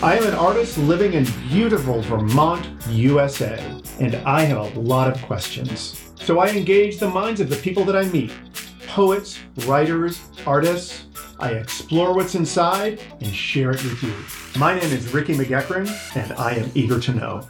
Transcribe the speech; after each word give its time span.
I 0.00 0.16
am 0.16 0.28
an 0.28 0.34
artist 0.34 0.78
living 0.78 1.14
in 1.14 1.24
beautiful 1.48 2.02
Vermont, 2.02 2.68
USA, 2.90 3.58
and 3.98 4.14
I 4.14 4.42
have 4.42 4.76
a 4.76 4.78
lot 4.78 5.10
of 5.10 5.20
questions. 5.22 6.12
So 6.14 6.38
I 6.38 6.50
engage 6.50 6.98
the 6.98 7.10
minds 7.10 7.40
of 7.40 7.48
the 7.48 7.56
people 7.56 7.84
that 7.86 7.96
I 7.96 8.04
meet 8.04 8.30
poets, 8.86 9.40
writers, 9.66 10.20
artists. 10.46 11.06
I 11.40 11.54
explore 11.54 12.14
what's 12.14 12.36
inside 12.36 13.00
and 13.20 13.34
share 13.34 13.72
it 13.72 13.82
with 13.82 14.00
you. 14.04 14.14
My 14.56 14.78
name 14.78 14.92
is 14.92 15.12
Ricky 15.12 15.34
McEachran, 15.34 15.90
and 16.14 16.32
I 16.34 16.52
am 16.52 16.70
eager 16.76 17.00
to 17.00 17.12
know. 17.12 17.48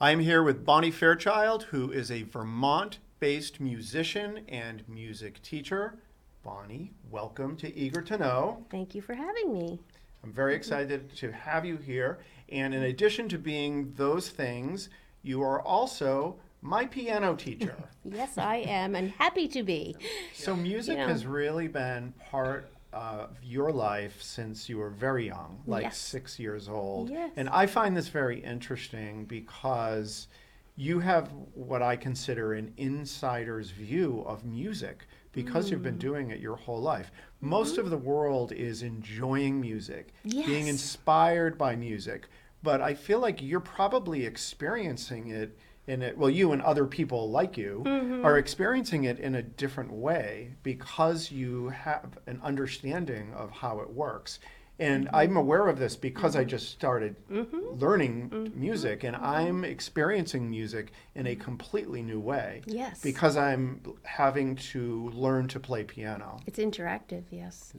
I 0.00 0.10
am 0.10 0.18
here 0.18 0.42
with 0.42 0.66
Bonnie 0.66 0.90
Fairchild, 0.90 1.62
who 1.70 1.92
is 1.92 2.10
a 2.10 2.24
Vermont 2.24 2.98
based 3.20 3.60
musician 3.60 4.40
and 4.48 4.82
music 4.88 5.40
teacher. 5.42 6.00
Bonnie, 6.42 6.90
welcome 7.08 7.56
to 7.58 7.72
Eager 7.72 8.02
to 8.02 8.18
Know. 8.18 8.66
Thank 8.68 8.96
you 8.96 9.00
for 9.00 9.14
having 9.14 9.52
me. 9.52 9.78
I'm 10.24 10.32
very 10.32 10.52
mm-hmm. 10.52 10.58
excited 10.58 11.16
to 11.16 11.32
have 11.32 11.64
you 11.64 11.76
here. 11.76 12.18
And 12.48 12.74
in 12.74 12.84
addition 12.84 13.28
to 13.30 13.38
being 13.38 13.92
those 13.96 14.28
things, 14.28 14.88
you 15.22 15.42
are 15.42 15.60
also 15.62 16.36
my 16.60 16.86
piano 16.86 17.34
teacher. 17.34 17.76
yes, 18.04 18.38
I 18.38 18.56
am, 18.56 18.94
and 18.94 19.10
happy 19.12 19.48
to 19.48 19.62
be. 19.62 19.96
So, 20.34 20.54
music 20.54 20.96
you 20.96 21.02
know, 21.02 21.08
has 21.08 21.26
really 21.26 21.68
been 21.68 22.14
part 22.30 22.70
of 22.92 23.30
your 23.42 23.72
life 23.72 24.22
since 24.22 24.68
you 24.68 24.78
were 24.78 24.90
very 24.90 25.26
young, 25.26 25.60
like 25.66 25.82
yes. 25.82 25.98
six 25.98 26.38
years 26.38 26.68
old. 26.68 27.10
Yes. 27.10 27.32
And 27.36 27.48
I 27.48 27.66
find 27.66 27.96
this 27.96 28.08
very 28.08 28.38
interesting 28.40 29.24
because 29.24 30.28
you 30.76 31.00
have 31.00 31.32
what 31.54 31.82
I 31.82 31.96
consider 31.96 32.54
an 32.54 32.72
insider's 32.76 33.70
view 33.70 34.22
of 34.26 34.44
music 34.44 35.06
because 35.32 35.66
mm. 35.66 35.72
you've 35.72 35.82
been 35.82 35.98
doing 35.98 36.30
it 36.30 36.40
your 36.40 36.56
whole 36.56 36.80
life. 36.80 37.10
Most 37.40 37.72
mm-hmm. 37.72 37.84
of 37.84 37.90
the 37.90 37.96
world 37.96 38.52
is 38.52 38.82
enjoying 38.82 39.60
music, 39.60 40.08
yes. 40.24 40.46
being 40.46 40.68
inspired 40.68 41.58
by 41.58 41.74
music, 41.74 42.28
but 42.62 42.80
I 42.80 42.94
feel 42.94 43.18
like 43.18 43.42
you're 43.42 43.60
probably 43.60 44.24
experiencing 44.24 45.28
it 45.28 45.58
in 45.86 46.02
it. 46.02 46.16
Well, 46.16 46.30
you 46.30 46.52
and 46.52 46.62
other 46.62 46.86
people 46.86 47.30
like 47.30 47.56
you 47.56 47.82
mm-hmm. 47.84 48.24
are 48.24 48.38
experiencing 48.38 49.04
it 49.04 49.18
in 49.18 49.34
a 49.34 49.42
different 49.42 49.92
way 49.92 50.54
because 50.62 51.30
you 51.30 51.70
have 51.70 52.18
an 52.26 52.40
understanding 52.42 53.32
of 53.34 53.50
how 53.50 53.80
it 53.80 53.90
works. 53.90 54.38
And 54.78 55.06
mm-hmm. 55.06 55.16
I'm 55.16 55.36
aware 55.36 55.68
of 55.68 55.78
this 55.78 55.96
because 55.96 56.34
I 56.34 56.44
just 56.44 56.70
started 56.70 57.16
mm-hmm. 57.30 57.78
learning 57.78 58.30
mm-hmm. 58.30 58.60
music 58.60 59.04
and 59.04 59.14
I'm 59.16 59.64
experiencing 59.64 60.48
music 60.48 60.92
in 61.14 61.26
a 61.26 61.36
completely 61.36 62.02
new 62.02 62.20
way. 62.20 62.62
Yes. 62.66 63.00
Because 63.00 63.36
I'm 63.36 63.82
having 64.02 64.56
to 64.56 65.10
learn 65.10 65.48
to 65.48 65.60
play 65.60 65.84
piano. 65.84 66.40
It's 66.46 66.58
interactive, 66.58 67.24
yes. 67.30 67.74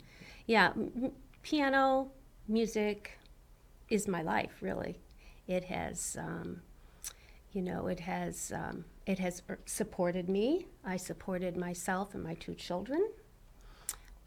Yeah, 0.46 0.72
m- 0.76 1.12
piano, 1.42 2.12
music 2.48 3.18
is 3.90 4.08
my 4.08 4.22
life, 4.22 4.62
really. 4.62 5.00
It 5.48 5.66
has, 5.66 6.16
um, 6.20 6.62
you 7.52 7.62
know, 7.62 7.88
it 7.88 8.00
has, 8.02 8.52
um, 8.56 8.86
it 9.06 9.20
has 9.20 9.42
er, 9.50 9.60
supported 9.66 10.30
me. 10.30 10.68
I 10.86 10.98
supported 10.98 11.58
myself 11.58 12.14
and 12.14 12.24
my 12.24 12.36
two 12.36 12.56
children. 12.56 13.10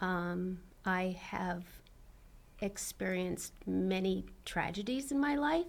Um, 0.00 0.61
I 0.84 1.17
have 1.20 1.64
experienced 2.61 3.53
many 3.67 4.27
tragedies 4.45 5.12
in 5.12 5.21
my 5.21 5.35
life 5.35 5.67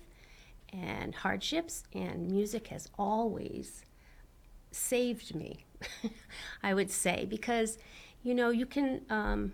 and 0.71 1.15
hardships, 1.15 1.83
and 1.93 2.29
music 2.29 2.67
has 2.67 2.89
always 2.97 3.83
saved 4.71 5.33
me, 5.35 5.65
I 6.63 6.73
would 6.73 6.91
say, 6.91 7.25
because, 7.25 7.77
you 8.23 8.33
know, 8.33 8.49
you 8.49 8.65
can. 8.65 9.01
Um, 9.09 9.53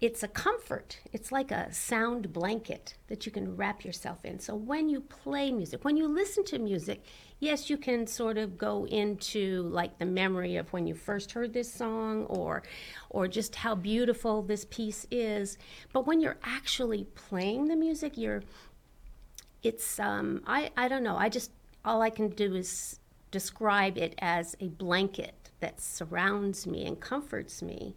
it's 0.00 0.22
a 0.22 0.28
comfort. 0.28 1.00
It's 1.12 1.32
like 1.32 1.50
a 1.50 1.72
sound 1.72 2.32
blanket 2.32 2.94
that 3.08 3.26
you 3.26 3.32
can 3.32 3.56
wrap 3.56 3.84
yourself 3.84 4.24
in. 4.24 4.38
So 4.38 4.54
when 4.54 4.88
you 4.88 5.00
play 5.00 5.50
music, 5.50 5.84
when 5.84 5.96
you 5.96 6.06
listen 6.06 6.44
to 6.46 6.58
music, 6.60 7.02
yes, 7.40 7.68
you 7.68 7.76
can 7.76 8.06
sort 8.06 8.38
of 8.38 8.56
go 8.56 8.86
into 8.86 9.62
like 9.62 9.98
the 9.98 10.06
memory 10.06 10.54
of 10.54 10.72
when 10.72 10.86
you 10.86 10.94
first 10.94 11.32
heard 11.32 11.52
this 11.52 11.72
song 11.72 12.26
or 12.26 12.62
or 13.10 13.26
just 13.26 13.56
how 13.56 13.74
beautiful 13.74 14.42
this 14.42 14.64
piece 14.66 15.04
is. 15.10 15.58
But 15.92 16.06
when 16.06 16.20
you're 16.20 16.38
actually 16.44 17.04
playing 17.16 17.66
the 17.66 17.76
music, 17.76 18.16
you're 18.16 18.44
it's 19.64 19.98
um 19.98 20.42
I 20.46 20.70
I 20.76 20.86
don't 20.86 21.02
know. 21.02 21.16
I 21.16 21.28
just 21.28 21.50
all 21.84 22.02
I 22.02 22.10
can 22.10 22.28
do 22.28 22.54
is 22.54 23.00
describe 23.32 23.98
it 23.98 24.14
as 24.18 24.56
a 24.60 24.68
blanket 24.68 25.50
that 25.58 25.80
surrounds 25.80 26.68
me 26.68 26.86
and 26.86 27.00
comforts 27.00 27.62
me 27.62 27.96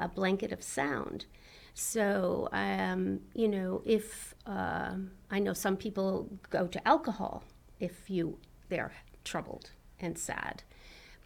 a 0.00 0.08
blanket 0.08 0.50
of 0.50 0.62
sound. 0.62 1.26
So, 1.74 2.48
um, 2.52 3.20
you 3.34 3.48
know, 3.48 3.82
if 3.84 4.34
uh, 4.46 4.94
I 5.30 5.38
know 5.38 5.52
some 5.52 5.76
people 5.76 6.28
go 6.50 6.66
to 6.66 6.88
alcohol 6.88 7.44
if 7.78 8.10
you 8.10 8.38
they're 8.68 8.92
troubled 9.24 9.70
and 10.00 10.18
sad, 10.18 10.62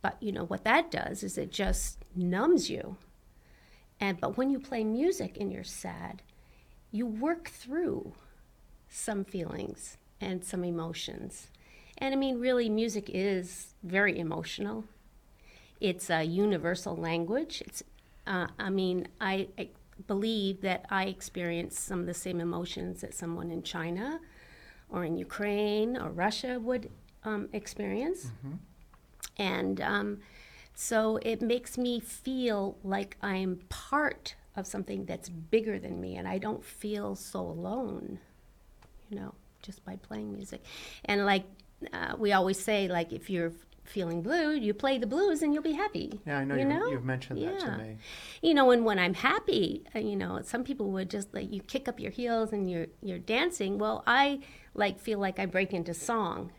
but 0.03 0.17
you 0.21 0.33
know 0.33 0.45
what 0.45 0.65
that 0.65 0.91
does 0.91 1.23
is 1.23 1.39
it 1.39 1.51
just 1.51 1.99
numbs 2.15 2.69
you. 2.69 2.97
And 4.01 4.21
but 4.21 4.37
when 4.37 4.51
you 4.51 4.59
play 4.59 4.85
music 4.85 5.39
and 5.41 5.53
you're 5.53 5.65
sad, 5.65 6.23
you 6.91 7.07
work 7.07 7.49
through 7.49 8.13
some 8.89 9.25
feelings 9.25 9.97
and 10.21 10.45
some 10.45 10.65
emotions. 10.65 11.49
And 11.99 12.15
I 12.15 12.17
mean, 12.17 12.41
really, 12.41 12.69
music 12.69 13.11
is 13.13 13.75
very 13.83 14.19
emotional. 14.19 14.85
It's 15.81 16.11
a 16.11 16.25
universal 16.25 16.97
language. 16.97 17.63
It's 17.67 17.83
uh, 18.27 18.49
I 18.59 18.71
mean, 18.71 19.09
I, 19.21 19.49
I, 19.59 19.69
believe 20.09 20.61
that 20.63 20.87
I 20.91 21.05
experience 21.05 21.79
some 21.79 22.01
of 22.01 22.07
the 22.07 22.15
same 22.15 22.41
emotions 22.41 23.01
that 23.03 23.15
someone 23.15 23.53
in 23.53 23.63
China 23.63 24.19
or 24.89 25.05
in 25.05 25.17
Ukraine 25.17 25.97
or 25.97 26.11
Russia 26.11 26.59
would 26.59 26.91
um, 27.23 27.49
experience. 27.53 28.27
Mm-hmm. 28.27 28.55
And 29.37 29.81
um, 29.81 30.21
so 30.75 31.19
it 31.23 31.41
makes 31.41 31.79
me 31.79 32.01
feel 32.01 32.77
like 32.83 33.17
I'm 33.23 33.61
part 33.69 34.35
of 34.57 34.67
something 34.67 35.05
that's 35.05 35.29
bigger 35.29 35.79
than 35.79 36.01
me, 36.01 36.17
and 36.17 36.29
I 36.29 36.39
don't 36.39 36.65
feel 36.65 37.15
so 37.15 37.41
alone, 37.41 38.19
you 39.09 39.17
know, 39.17 39.35
just 39.63 39.85
by 39.85 39.97
playing 39.97 40.33
music. 40.33 40.63
And 41.05 41.25
like 41.25 41.45
uh, 41.93 42.15
we 42.19 42.33
always 42.33 42.59
say, 42.59 42.89
like 42.89 43.13
if 43.13 43.31
you're 43.31 43.53
feeling 43.85 44.23
blue, 44.23 44.53
you 44.53 44.75
play 44.75 44.99
the 44.99 45.07
blues 45.07 45.43
and 45.43 45.53
you'll 45.53 45.63
be 45.63 45.73
happy. 45.73 46.21
Yeah, 46.27 46.39
I 46.39 46.45
know, 46.45 46.55
you 46.57 46.65
know? 46.65 46.91
you've 46.91 47.05
mentioned 47.05 47.39
yeah. 47.39 47.51
that 47.51 47.61
to 47.61 47.79
me. 47.79 47.99
You 48.43 48.55
know, 48.55 48.71
and 48.71 48.85
when 48.85 48.99
I'm 48.99 49.15
happy, 49.15 49.85
uh, 49.95 49.99
you 49.99 50.17
know, 50.17 50.41
some 50.43 50.65
people 50.65 50.91
would 50.93 51.11
just 51.11 51.33
like 51.35 51.53
you 51.53 51.61
kick 51.63 51.89
up 51.89 52.01
your 52.01 52.11
heels 52.11 52.53
and 52.53 52.71
you're 52.71 52.87
you're 53.03 53.19
dancing. 53.19 53.79
Well, 53.79 54.03
I 54.07 54.41
like 54.75 54.99
feel 54.99 55.19
like 55.19 55.39
I 55.39 55.47
break 55.47 55.73
into 55.73 55.95
song. 55.95 56.53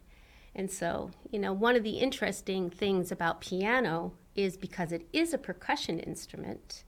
And 0.55 0.71
so, 0.71 1.11
you 1.31 1.39
know, 1.39 1.51
one 1.51 1.75
of 1.75 1.83
the 1.83 1.97
interesting 1.97 2.69
things 2.69 3.11
about 3.11 3.41
piano 3.41 4.13
is 4.35 4.55
because 4.55 4.93
it 4.93 5.05
is 5.11 5.33
a 5.33 5.37
percussion 5.37 5.99
instrument, 5.99 6.85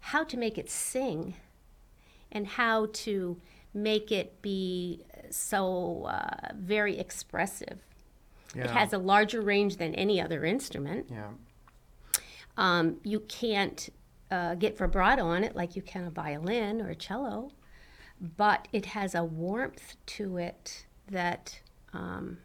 how 0.00 0.24
to 0.24 0.36
make 0.36 0.58
it 0.58 0.68
sing 0.68 1.34
and 2.32 2.46
how 2.46 2.88
to 2.92 3.40
make 3.72 4.10
it 4.10 4.42
be 4.42 5.04
so 5.30 6.04
uh, 6.08 6.52
very 6.54 6.98
expressive 6.98 7.85
yeah. 8.54 8.64
It 8.64 8.70
has 8.70 8.92
a 8.92 8.98
larger 8.98 9.40
range 9.40 9.76
than 9.76 9.94
any 9.94 10.20
other 10.20 10.44
instrument. 10.44 11.06
Yeah. 11.10 11.28
Um, 12.56 12.96
you 13.02 13.20
can't 13.20 13.88
uh, 14.30 14.54
get 14.54 14.78
vibrato 14.78 15.26
on 15.26 15.44
it 15.44 15.54
like 15.54 15.76
you 15.76 15.82
can 15.82 16.04
a 16.04 16.10
violin 16.10 16.80
or 16.80 16.88
a 16.88 16.94
cello, 16.94 17.50
but 18.36 18.68
it 18.72 18.86
has 18.86 19.14
a 19.14 19.24
warmth 19.24 19.96
to 20.06 20.38
it 20.38 20.86
that, 21.10 21.60
um, 21.92 22.38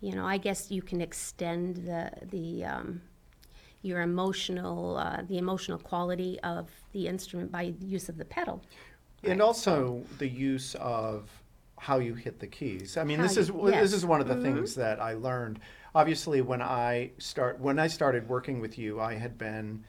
you 0.00 0.14
know, 0.14 0.26
I 0.26 0.36
guess 0.36 0.70
you 0.70 0.82
can 0.82 1.00
extend 1.00 1.76
the 1.76 2.10
the 2.30 2.64
um, 2.64 3.00
your 3.82 4.02
emotional 4.02 4.96
uh, 4.98 5.22
the 5.26 5.38
emotional 5.38 5.78
quality 5.78 6.38
of 6.40 6.68
the 6.92 7.08
instrument 7.08 7.50
by 7.50 7.74
use 7.80 8.08
of 8.08 8.18
the 8.18 8.24
pedal. 8.24 8.62
And 9.24 9.40
right? 9.40 9.40
also 9.40 10.02
the 10.18 10.28
use 10.28 10.74
of 10.76 11.30
how 11.82 11.98
you 11.98 12.14
hit 12.14 12.38
the 12.38 12.46
keys. 12.46 12.96
I 12.96 13.02
mean, 13.02 13.18
how 13.18 13.24
this 13.24 13.36
is 13.36 13.50
yes. 13.64 13.82
this 13.82 13.92
is 13.92 14.06
one 14.06 14.20
of 14.20 14.28
the 14.28 14.34
mm-hmm. 14.34 14.54
things 14.54 14.76
that 14.76 15.00
I 15.00 15.14
learned. 15.14 15.58
Obviously, 15.96 16.40
when 16.40 16.62
I 16.62 17.10
start 17.18 17.58
when 17.58 17.80
I 17.80 17.88
started 17.88 18.28
working 18.28 18.60
with 18.60 18.78
you, 18.78 19.00
I 19.00 19.14
had 19.14 19.36
been 19.36 19.82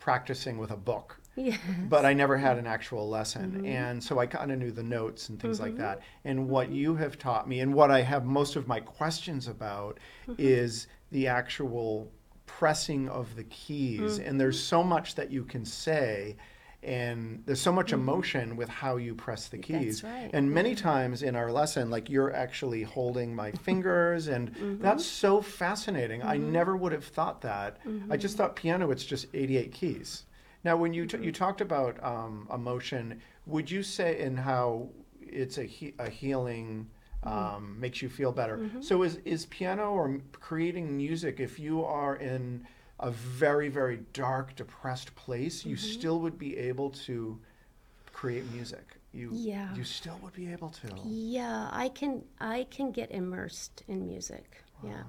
practicing 0.00 0.58
with 0.58 0.72
a 0.72 0.76
book. 0.76 1.20
Yes. 1.36 1.60
But 1.88 2.04
I 2.04 2.14
never 2.14 2.36
had 2.36 2.58
an 2.58 2.66
actual 2.66 3.08
lesson. 3.08 3.52
Mm-hmm. 3.52 3.66
And 3.66 4.02
so 4.02 4.18
I 4.18 4.26
kind 4.26 4.50
of 4.50 4.58
knew 4.58 4.72
the 4.72 4.82
notes 4.82 5.28
and 5.28 5.40
things 5.40 5.58
mm-hmm. 5.58 5.66
like 5.66 5.76
that. 5.76 6.00
And 6.24 6.48
what 6.48 6.70
you 6.72 6.96
have 6.96 7.16
taught 7.16 7.48
me 7.48 7.60
and 7.60 7.72
what 7.74 7.92
I 7.92 8.00
have 8.00 8.24
most 8.24 8.56
of 8.56 8.66
my 8.66 8.80
questions 8.80 9.46
about 9.46 10.00
mm-hmm. 10.26 10.34
is 10.38 10.88
the 11.12 11.28
actual 11.28 12.10
pressing 12.46 13.08
of 13.08 13.36
the 13.36 13.44
keys. 13.44 14.18
And 14.18 14.40
there's 14.40 14.56
mm-hmm. 14.56 14.76
so 14.76 14.82
much 14.82 15.14
that 15.14 15.30
you 15.30 15.44
can 15.44 15.64
say 15.64 16.36
and 16.86 17.42
there's 17.46 17.60
so 17.60 17.72
much 17.72 17.88
mm-hmm. 17.88 18.00
emotion 18.00 18.56
with 18.56 18.68
how 18.68 18.96
you 18.96 19.14
press 19.14 19.48
the 19.48 19.58
keys. 19.58 20.04
Right. 20.04 20.30
And 20.32 20.52
many 20.52 20.76
times 20.76 21.22
in 21.22 21.34
our 21.34 21.50
lesson, 21.50 21.90
like 21.90 22.08
you're 22.08 22.32
actually 22.32 22.84
holding 22.84 23.34
my 23.34 23.50
fingers, 23.66 24.28
and 24.28 24.54
mm-hmm. 24.54 24.82
that's 24.82 25.04
so 25.04 25.42
fascinating. 25.42 26.20
Mm-hmm. 26.20 26.30
I 26.30 26.36
never 26.36 26.76
would 26.76 26.92
have 26.92 27.04
thought 27.04 27.42
that. 27.42 27.84
Mm-hmm. 27.84 28.12
I 28.12 28.16
just 28.16 28.36
thought 28.36 28.54
piano, 28.54 28.92
it's 28.92 29.04
just 29.04 29.26
88 29.34 29.72
keys. 29.72 30.22
Now, 30.62 30.76
when 30.76 30.94
you 30.94 31.06
t- 31.06 31.16
you 31.18 31.24
mm-hmm. 31.24 31.32
talked 31.32 31.60
about 31.60 32.02
um, 32.04 32.48
emotion, 32.54 33.20
would 33.46 33.68
you 33.68 33.82
say 33.82 34.20
in 34.20 34.36
how 34.36 34.88
it's 35.20 35.58
a, 35.58 35.64
he- 35.64 35.94
a 35.98 36.08
healing 36.08 36.88
um, 37.24 37.74
makes 37.80 38.00
you 38.00 38.08
feel 38.08 38.30
better 38.30 38.70
so 38.80 39.02
is, 39.02 39.16
is 39.24 39.46
piano 39.46 39.90
or 39.90 40.20
creating 40.32 40.96
music 40.96 41.40
if 41.40 41.58
you 41.58 41.84
are 41.84 42.14
in 42.16 42.64
a 43.00 43.10
very 43.10 43.68
very 43.68 44.00
dark 44.12 44.54
depressed 44.56 45.14
place 45.14 45.64
you 45.64 45.76
still 45.76 46.20
would 46.20 46.38
be 46.38 46.56
able 46.56 46.90
to 46.90 47.38
create 48.12 48.44
music 48.52 48.96
you 49.16 49.30
Yeah. 49.32 49.74
you 49.74 49.84
still 49.84 50.18
would 50.22 50.34
be 50.34 50.52
able 50.52 50.70
to 50.70 50.88
Yeah, 51.04 51.68
I 51.72 51.88
can 51.88 52.24
I 52.40 52.66
can 52.70 52.92
get 52.92 53.10
immersed 53.10 53.82
in 53.88 54.06
music. 54.06 54.62
Yeah. 54.84 55.04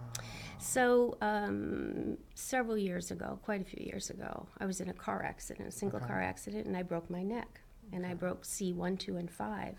So 0.60 1.18
um, 1.22 2.18
several 2.34 2.78
years 2.78 3.12
ago, 3.12 3.38
quite 3.44 3.62
a 3.62 3.66
few 3.66 3.86
years 3.86 4.10
ago, 4.10 4.48
I 4.60 4.66
was 4.66 4.80
in 4.80 4.90
a 4.90 4.94
car 4.94 5.24
accident, 5.24 5.68
a 5.68 5.72
single 5.72 6.00
car 6.00 6.22
accident, 6.22 6.68
and 6.68 6.78
I 6.78 6.84
broke 6.84 7.10
my 7.10 7.22
neck, 7.22 7.60
and 7.92 8.06
I 8.06 8.14
broke 8.14 8.46
C 8.46 8.72
one, 8.72 8.96
two, 8.98 9.18
and 9.18 9.30
five. 9.30 9.78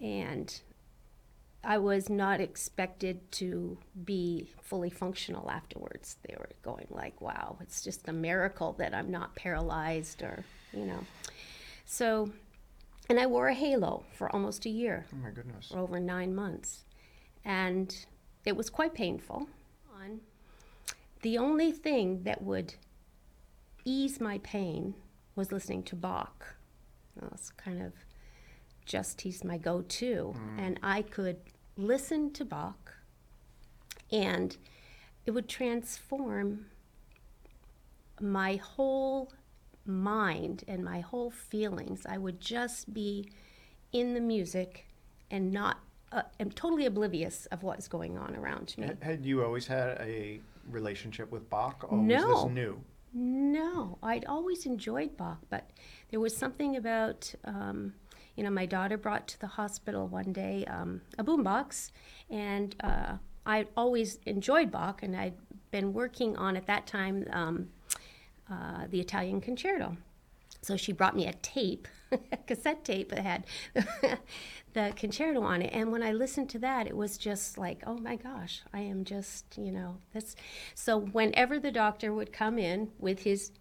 And 0.00 0.60
I 1.66 1.78
was 1.78 2.08
not 2.08 2.40
expected 2.40 3.32
to 3.32 3.76
be 4.04 4.46
fully 4.62 4.88
functional 4.88 5.50
afterwards. 5.50 6.16
They 6.22 6.36
were 6.38 6.48
going 6.62 6.86
like, 6.90 7.20
"Wow, 7.20 7.58
it's 7.60 7.82
just 7.82 8.08
a 8.08 8.12
miracle 8.12 8.72
that 8.74 8.94
I'm 8.94 9.10
not 9.10 9.34
paralyzed," 9.34 10.22
or 10.22 10.44
you 10.72 10.86
know. 10.86 11.04
So, 11.84 12.30
and 13.08 13.18
I 13.18 13.26
wore 13.26 13.48
a 13.48 13.54
halo 13.54 14.04
for 14.12 14.30
almost 14.32 14.64
a 14.64 14.68
year 14.68 15.06
oh 15.12 15.16
my 15.16 15.30
goodness 15.30 15.68
for 15.68 15.78
over 15.78 15.98
nine 15.98 16.34
months. 16.36 16.84
And 17.44 18.06
it 18.44 18.56
was 18.56 18.70
quite 18.70 18.94
painful. 18.94 19.48
On 20.00 20.20
The 21.22 21.36
only 21.36 21.72
thing 21.72 22.22
that 22.22 22.42
would 22.42 22.74
ease 23.84 24.20
my 24.20 24.38
pain 24.38 24.94
was 25.34 25.50
listening 25.50 25.82
to 25.84 25.96
Bach. 25.96 26.54
That's 27.16 27.50
kind 27.50 27.82
of 27.82 27.92
just 28.84 29.22
he's 29.22 29.42
my 29.42 29.58
go 29.58 29.82
to. 29.82 30.34
Mm. 30.36 30.58
And 30.58 30.80
I 30.82 31.02
could 31.02 31.38
listen 31.76 32.30
to 32.32 32.44
Bach 32.44 32.94
and 34.10 34.56
it 35.26 35.32
would 35.32 35.48
transform 35.48 36.66
my 38.20 38.56
whole 38.56 39.32
mind 39.84 40.64
and 40.66 40.84
my 40.84 41.00
whole 41.00 41.30
feelings. 41.30 42.06
I 42.06 42.18
would 42.18 42.40
just 42.40 42.92
be 42.94 43.30
in 43.92 44.14
the 44.14 44.20
music 44.20 44.86
and 45.30 45.52
not, 45.52 45.78
uh, 46.12 46.22
am 46.40 46.50
totally 46.50 46.86
oblivious 46.86 47.46
of 47.46 47.62
what's 47.62 47.88
going 47.88 48.16
on 48.16 48.34
around 48.36 48.74
me. 48.78 48.90
Had- 49.02 49.24
you 49.24 49.44
always 49.44 49.66
had 49.66 49.98
a 50.00 50.40
relationship 50.70 51.30
with 51.30 51.48
bach 51.50 51.84
or 51.88 51.98
was 51.98 52.06
No. 52.06 52.44
this 52.44 52.52
new 52.52 52.80
No, 53.12 53.96
I'd 54.02 54.26
always 54.26 54.66
enjoyed 54.66 55.16
Bach, 55.16 55.38
but 55.48 55.70
there 56.10 56.20
was 56.20 56.36
something 56.36 56.76
about, 56.76 57.34
um, 57.44 57.94
you 58.36 58.44
know, 58.44 58.50
my 58.50 58.66
daughter 58.66 58.96
brought 58.96 59.26
to 59.28 59.40
the 59.40 59.46
hospital 59.46 60.06
one 60.06 60.32
day 60.32 60.64
um, 60.66 61.00
a 61.18 61.24
boombox, 61.24 61.90
and 62.30 62.76
uh, 62.80 63.14
I'd 63.44 63.68
always 63.76 64.18
enjoyed 64.26 64.70
Bach, 64.70 65.02
and 65.02 65.16
I'd 65.16 65.34
been 65.70 65.92
working 65.92 66.36
on 66.36 66.56
at 66.56 66.66
that 66.66 66.86
time 66.86 67.26
um, 67.32 67.68
uh, 68.50 68.86
the 68.90 69.00
Italian 69.00 69.40
Concerto. 69.40 69.96
So 70.62 70.76
she 70.76 70.92
brought 70.92 71.14
me 71.14 71.26
a 71.26 71.32
tape, 71.32 71.86
a 72.10 72.36
cassette 72.46 72.84
tape 72.84 73.10
that 73.10 73.20
had 73.20 73.46
the 74.72 74.92
concerto 74.96 75.42
on 75.42 75.62
it. 75.62 75.70
And 75.72 75.92
when 75.92 76.02
I 76.02 76.12
listened 76.12 76.50
to 76.50 76.58
that, 76.58 76.86
it 76.88 76.96
was 76.96 77.16
just 77.18 77.56
like, 77.56 77.82
oh 77.86 77.98
my 77.98 78.16
gosh, 78.16 78.62
I 78.72 78.80
am 78.80 79.04
just, 79.04 79.56
you 79.56 79.70
know, 79.70 79.98
this. 80.12 80.34
So 80.74 80.98
whenever 80.98 81.60
the 81.60 81.70
doctor 81.70 82.12
would 82.12 82.32
come 82.32 82.58
in 82.58 82.90
with 82.98 83.20
his 83.20 83.52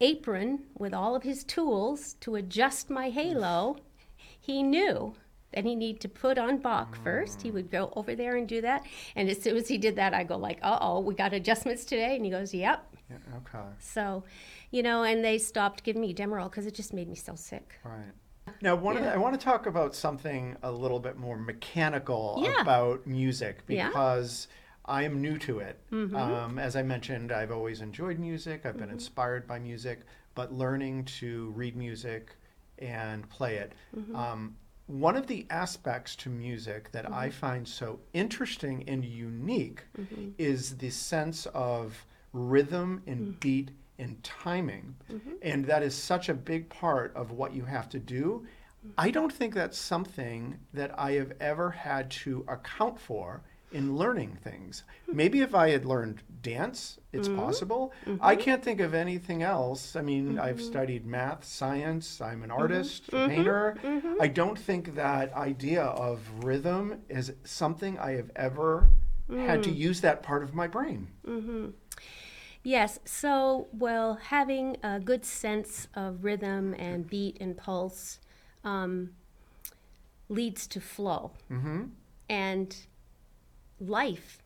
apron 0.00 0.60
with 0.78 0.92
all 0.94 1.14
of 1.14 1.22
his 1.22 1.44
tools 1.44 2.14
to 2.20 2.36
adjust 2.36 2.90
my 2.90 3.10
halo, 3.10 3.76
he 4.46 4.62
knew 4.62 5.14
that 5.52 5.64
he 5.64 5.74
needed 5.74 6.00
to 6.02 6.08
put 6.08 6.38
on 6.38 6.58
Bach 6.58 6.96
first. 7.02 7.42
He 7.42 7.50
would 7.50 7.70
go 7.70 7.92
over 7.96 8.14
there 8.14 8.36
and 8.36 8.46
do 8.48 8.60
that. 8.60 8.84
And 9.16 9.28
as 9.28 9.42
soon 9.42 9.56
as 9.56 9.68
he 9.68 9.78
did 9.78 9.96
that, 9.96 10.14
I 10.14 10.22
go 10.24 10.36
like, 10.36 10.58
uh 10.62 10.78
oh, 10.80 11.00
we 11.00 11.14
got 11.14 11.32
adjustments 11.32 11.84
today. 11.84 12.14
And 12.16 12.24
he 12.24 12.30
goes, 12.30 12.52
yep. 12.54 12.84
yeah, 13.10 13.16
okay 13.38 13.64
So, 13.78 14.24
you 14.70 14.82
know, 14.82 15.02
and 15.02 15.24
they 15.24 15.38
stopped 15.38 15.82
giving 15.82 16.02
me 16.02 16.14
Demerol 16.14 16.50
because 16.50 16.66
it 16.66 16.74
just 16.74 16.92
made 16.92 17.08
me 17.08 17.16
so 17.16 17.34
sick. 17.34 17.74
Right. 17.84 18.12
Now, 18.62 18.76
one 18.76 18.96
of 18.96 19.02
the- 19.02 19.12
I 19.12 19.16
want 19.16 19.38
to 19.38 19.44
talk 19.44 19.66
about 19.66 19.94
something 19.94 20.56
a 20.62 20.70
little 20.70 21.00
bit 21.00 21.16
more 21.16 21.36
mechanical 21.36 22.40
Yeah. 22.44 22.60
about 22.60 23.06
music 23.06 23.62
Yeah. 23.66 23.88
because 23.88 24.46
I 24.84 25.02
am 25.02 25.20
new 25.20 25.36
to 25.38 25.58
it. 25.58 25.80
Mm-hmm. 25.90 26.14
Um, 26.14 26.58
as 26.60 26.76
I 26.76 26.82
mentioned, 26.82 27.32
I've 27.32 27.50
always 27.50 27.80
enjoyed 27.80 28.18
music. 28.20 28.64
I've 28.64 28.76
been 28.76 28.90
inspired 28.90 29.46
by 29.48 29.58
music, 29.58 30.00
but 30.36 30.52
learning 30.52 31.06
to 31.20 31.52
read 31.56 31.74
music 31.76 32.36
and 32.78 33.28
play 33.28 33.56
it. 33.56 33.72
Mm-hmm. 33.96 34.16
Um, 34.16 34.56
one 34.86 35.16
of 35.16 35.26
the 35.26 35.46
aspects 35.50 36.14
to 36.16 36.28
music 36.28 36.92
that 36.92 37.10
I 37.10 37.28
Mm-hmm. 37.28 37.38
find 37.38 37.68
so 37.68 37.98
interesting 38.12 38.84
and 38.88 39.04
unique 39.04 39.82
is 40.38 40.76
the 40.78 40.90
sense 40.90 41.46
of 41.46 42.04
rhythm 42.32 43.02
and 43.06 43.20
Mm. 43.34 43.40
beat 43.40 43.70
and 43.98 44.22
timing. 44.22 44.94
Mm-hmm. 45.10 45.32
And 45.42 45.64
that 45.64 45.82
is 45.82 45.94
such 45.94 46.28
a 46.28 46.34
big 46.34 46.68
part 46.68 47.14
of 47.16 47.30
what 47.32 47.54
you 47.54 47.64
have 47.64 47.88
to 47.90 47.98
do. 47.98 48.46
I 48.96 49.10
don't 49.10 49.32
think 49.32 49.54
that's 49.54 49.78
something 49.78 50.58
that 50.72 50.96
I 50.96 51.12
have 51.12 51.32
ever 51.40 51.70
had 51.70 52.08
to 52.22 52.44
account 52.46 53.00
for 53.00 53.42
in 53.72 53.96
learning 53.96 54.38
things. 54.42 54.84
Maybe 55.12 55.40
if 55.40 55.54
I 55.54 55.70
had 55.70 55.84
learned 55.84 56.22
dance, 56.42 56.98
it's 57.12 57.28
mm-hmm. 57.28 57.38
possible. 57.38 57.92
Mm-hmm. 58.06 58.24
I 58.24 58.36
can't 58.36 58.62
think 58.62 58.80
of 58.80 58.94
anything 58.94 59.42
else. 59.42 59.96
I 59.96 60.02
mean, 60.02 60.38
I've 60.38 60.56
mm-hmm. 60.56 60.64
studied 60.64 61.06
math, 61.06 61.44
science, 61.44 62.20
I'm 62.20 62.42
an 62.42 62.50
artist, 62.50 63.08
a 63.12 63.28
painter. 63.28 63.76
I 64.20 64.28
don't 64.28 64.58
think 64.58 64.94
that 64.94 65.32
idea 65.34 65.82
of 65.82 66.20
rhythm 66.44 67.02
is 67.08 67.32
something 67.44 67.98
I 67.98 68.12
have 68.12 68.30
ever 68.36 68.88
had 69.28 69.64
to 69.64 69.70
mm. 69.70 69.76
use 69.76 70.00
that 70.02 70.22
part 70.22 70.44
of 70.44 70.54
my 70.54 70.68
brain. 70.68 71.08
Yes, 72.62 72.98
so, 73.04 73.68
well, 73.72 74.14
having 74.14 74.76
a 74.82 74.98
good 74.98 75.24
sense 75.24 75.86
of 75.94 76.24
rhythm 76.24 76.74
and 76.74 77.08
beat 77.08 77.36
and 77.40 77.56
pulse 77.56 78.18
um, 78.64 79.10
leads 80.28 80.66
to 80.66 80.80
flow. 80.80 81.30
Mm-hmm. 81.48 81.84
And 82.28 82.76
life 83.80 84.42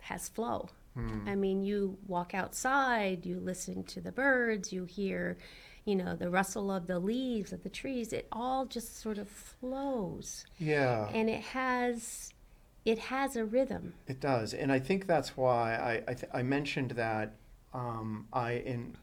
has 0.00 0.28
flow. 0.28 0.68
Hmm. 0.94 1.28
I 1.28 1.34
mean, 1.34 1.62
you 1.62 1.98
walk 2.06 2.34
outside, 2.34 3.24
you 3.24 3.38
listen 3.38 3.84
to 3.84 4.00
the 4.00 4.12
birds, 4.12 4.72
you 4.72 4.84
hear, 4.84 5.38
you 5.84 5.94
know, 5.94 6.16
the 6.16 6.30
rustle 6.30 6.70
of 6.70 6.86
the 6.86 6.98
leaves 6.98 7.52
of 7.52 7.62
the 7.62 7.68
trees. 7.68 8.12
It 8.12 8.26
all 8.32 8.66
just 8.66 9.00
sort 9.00 9.18
of 9.18 9.28
flows. 9.28 10.44
Yeah. 10.58 11.08
And 11.12 11.30
it 11.30 11.42
has 11.42 12.32
it 12.84 12.98
has 12.98 13.36
a 13.36 13.44
rhythm. 13.44 13.94
It 14.06 14.20
does, 14.20 14.54
and 14.54 14.72
I 14.72 14.78
think 14.78 15.06
that's 15.06 15.36
why 15.36 15.74
I 15.76 16.10
I, 16.10 16.14
th- 16.14 16.32
I 16.32 16.42
mentioned 16.42 16.92
that 16.92 17.34
um, 17.74 18.26
I 18.32 18.52
in 18.52 18.96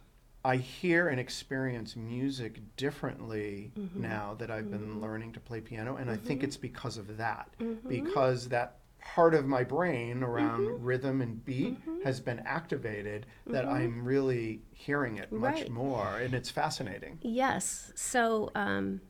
I 0.43 0.57
hear 0.57 1.09
and 1.09 1.19
experience 1.19 1.95
music 1.95 2.59
differently 2.75 3.71
mm-hmm. 3.77 4.01
now 4.01 4.35
that 4.39 4.49
I've 4.49 4.71
been 4.71 4.81
mm-hmm. 4.81 5.01
learning 5.01 5.33
to 5.33 5.39
play 5.39 5.61
piano, 5.61 5.95
and 5.95 6.09
I 6.09 6.15
think 6.15 6.39
mm-hmm. 6.39 6.47
it's 6.47 6.57
because 6.57 6.97
of 6.97 7.17
that, 7.17 7.49
because 7.87 8.49
that 8.49 8.77
part 9.15 9.33
of 9.33 9.45
my 9.47 9.63
brain 9.63 10.21
around 10.21 10.83
rhythm 10.83 11.21
and 11.21 11.43
beat 11.45 11.77
has 12.03 12.19
been 12.19 12.39
activated 12.45 13.25
that 13.47 13.65
I'm 13.65 14.03
really 14.03 14.61
hearing 14.73 15.17
it 15.17 15.31
much 15.31 15.61
Right. 15.61 15.71
more, 15.71 16.17
and 16.19 16.33
it's 16.33 16.49
fascinating. 16.49 17.17
Yes. 17.21 17.91
So, 17.95 18.51
um, 18.53 19.01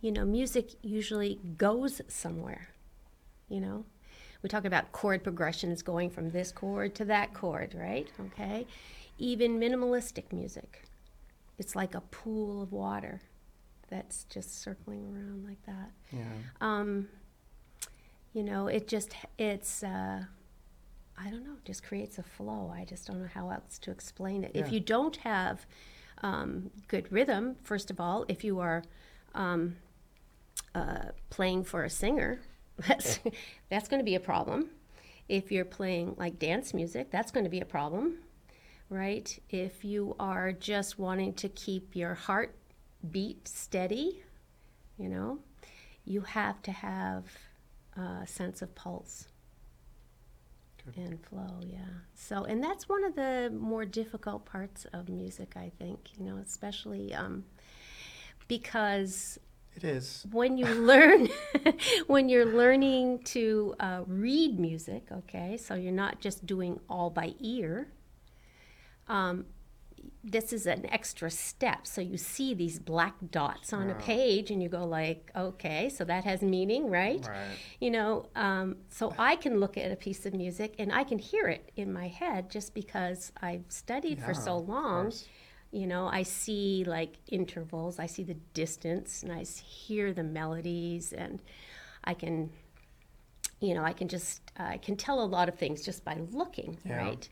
you 0.00 0.12
know, 0.12 0.24
music 0.24 0.70
usually 0.82 1.40
goes 1.56 2.02
somewhere. 2.08 2.68
You 3.48 3.60
know, 3.60 3.84
we 4.42 4.48
talk 4.48 4.64
about 4.64 4.92
chord 4.92 5.24
progressions 5.24 5.82
going 5.82 6.10
from 6.10 6.30
this 6.30 6.52
chord 6.52 6.94
to 6.96 7.04
that 7.06 7.32
chord, 7.32 7.74
right? 7.74 8.08
Okay. 8.20 8.66
Even 9.18 9.58
minimalistic 9.58 10.30
music, 10.32 10.84
it's 11.58 11.74
like 11.74 11.94
a 11.94 12.00
pool 12.02 12.62
of 12.62 12.70
water 12.72 13.22
that's 13.88 14.24
just 14.24 14.60
circling 14.62 15.06
around 15.06 15.44
like 15.46 15.64
that. 15.66 15.90
Yeah. 16.12 16.32
Um, 16.60 17.08
you 18.32 18.42
know, 18.42 18.66
it 18.66 18.88
just, 18.88 19.14
it's, 19.38 19.82
uh, 19.82 20.22
I 21.18 21.30
don't 21.30 21.44
know, 21.44 21.56
just 21.64 21.82
creates 21.82 22.18
a 22.18 22.22
flow. 22.22 22.72
I 22.74 22.84
just 22.84 23.06
don't 23.06 23.20
know 23.20 23.28
how 23.32 23.50
else 23.50 23.78
to 23.80 23.90
explain 23.90 24.44
it. 24.44 24.52
Yeah. 24.54 24.62
If 24.62 24.72
you 24.72 24.80
don't 24.80 25.16
have 25.18 25.66
um, 26.22 26.70
good 26.88 27.10
rhythm, 27.12 27.56
first 27.62 27.90
of 27.90 28.00
all, 28.00 28.24
if 28.28 28.42
you 28.42 28.60
are 28.60 28.82
um, 29.34 29.76
uh, 30.74 31.10
playing 31.30 31.64
for 31.64 31.84
a 31.84 31.90
singer, 31.90 32.40
that's, 32.88 33.20
that's 33.68 33.88
going 33.88 34.00
to 34.00 34.04
be 34.04 34.14
a 34.14 34.20
problem. 34.20 34.70
If 35.28 35.52
you're 35.52 35.64
playing 35.64 36.14
like 36.18 36.38
dance 36.38 36.74
music, 36.74 37.10
that's 37.10 37.30
going 37.30 37.44
to 37.44 37.50
be 37.50 37.60
a 37.60 37.66
problem, 37.66 38.16
right? 38.88 39.38
If 39.50 39.84
you 39.84 40.16
are 40.18 40.52
just 40.52 40.98
wanting 40.98 41.34
to 41.34 41.48
keep 41.50 41.94
your 41.94 42.14
heart 42.14 42.56
beat 43.10 43.46
steady, 43.46 44.22
you 44.98 45.08
know, 45.08 45.38
you 46.04 46.22
have 46.22 46.60
to 46.62 46.72
have 46.72 47.24
a 47.96 48.26
sense 48.26 48.62
of 48.62 48.74
pulse 48.74 49.28
and 50.96 51.24
flow, 51.26 51.60
yeah. 51.64 51.78
So, 52.14 52.42
and 52.44 52.62
that's 52.62 52.88
one 52.88 53.04
of 53.04 53.14
the 53.14 53.52
more 53.56 53.84
difficult 53.84 54.44
parts 54.44 54.84
of 54.92 55.08
music, 55.08 55.52
I 55.56 55.70
think, 55.78 56.10
you 56.18 56.24
know, 56.24 56.38
especially 56.38 57.14
um, 57.14 57.44
because 58.48 59.38
It 59.76 59.84
is. 59.84 60.26
when 60.30 60.58
you 60.58 60.66
learn 60.66 61.28
when 62.06 62.28
you're 62.28 62.46
learning 62.46 63.20
to 63.24 63.74
uh, 63.80 64.02
read 64.06 64.58
music 64.58 65.04
okay 65.10 65.56
so 65.56 65.74
you're 65.74 65.92
not 65.92 66.20
just 66.20 66.44
doing 66.44 66.78
all 66.90 67.08
by 67.10 67.34
ear 67.40 67.88
um, 69.08 69.46
this 70.24 70.52
is 70.52 70.66
an 70.66 70.86
extra 70.90 71.30
step. 71.30 71.86
So 71.86 72.00
you 72.00 72.16
see 72.16 72.54
these 72.54 72.78
black 72.78 73.14
dots 73.30 73.72
on 73.72 73.90
a 73.90 73.94
page 73.94 74.50
and 74.50 74.62
you 74.62 74.68
go 74.68 74.84
like 74.84 75.30
okay 75.34 75.88
so 75.88 76.04
that 76.04 76.24
has 76.24 76.42
meaning 76.42 76.88
right? 76.90 77.26
Right. 77.26 77.56
you 77.80 77.90
know 77.90 78.26
um, 78.36 78.76
so 78.88 79.12
i 79.18 79.34
can 79.36 79.58
look 79.58 79.76
at 79.76 79.90
a 79.90 79.96
piece 79.96 80.24
of 80.26 80.32
music 80.34 80.74
and 80.78 80.92
i 80.92 81.02
can 81.04 81.18
hear 81.18 81.46
it 81.48 81.72
in 81.76 81.92
my 81.92 82.08
head 82.08 82.50
just 82.50 82.72
because 82.74 83.32
i've 83.42 83.64
studied 83.68 84.22
for 84.22 84.32
so 84.34 84.58
long. 84.58 85.12
you 85.72 85.86
know 85.86 86.06
i 86.06 86.22
see 86.22 86.84
like 86.86 87.16
intervals. 87.28 87.98
I 87.98 88.06
see 88.06 88.22
the 88.22 88.38
distance 88.54 89.22
and 89.22 89.32
i 89.32 89.42
hear 89.44 90.12
the 90.12 90.22
melodies 90.24 91.12
and 91.12 91.42
i 92.04 92.14
can 92.14 92.50
you 93.60 93.74
know 93.74 93.82
i 93.84 93.92
can 93.92 94.08
just 94.08 94.40
i 94.56 94.76
can 94.78 94.96
tell 94.96 95.22
a 95.22 95.28
lot 95.36 95.48
of 95.48 95.56
things 95.58 95.84
just 95.84 96.04
by 96.04 96.16
looking 96.30 96.78
Yeah. 96.84 96.96
right? 96.96 97.28